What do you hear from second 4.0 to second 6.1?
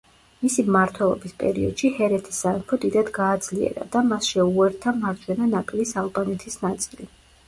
მას შეუერთა მარჯვენა ნაპირის